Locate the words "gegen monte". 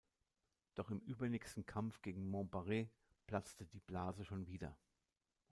2.01-2.49